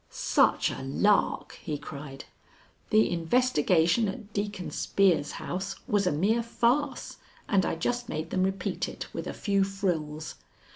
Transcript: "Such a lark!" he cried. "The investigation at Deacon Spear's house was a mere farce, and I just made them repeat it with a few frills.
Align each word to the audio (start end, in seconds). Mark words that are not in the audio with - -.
"Such 0.09 0.71
a 0.71 0.81
lark!" 0.81 1.59
he 1.61 1.77
cried. 1.77 2.25
"The 2.89 3.07
investigation 3.11 4.07
at 4.07 4.33
Deacon 4.33 4.71
Spear's 4.71 5.33
house 5.33 5.75
was 5.87 6.07
a 6.07 6.11
mere 6.11 6.41
farce, 6.41 7.17
and 7.47 7.67
I 7.67 7.75
just 7.75 8.09
made 8.09 8.31
them 8.31 8.41
repeat 8.41 8.89
it 8.89 9.13
with 9.13 9.27
a 9.27 9.33
few 9.35 9.63
frills. 9.63 10.37